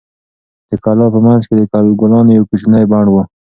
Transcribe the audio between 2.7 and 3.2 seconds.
بڼ و.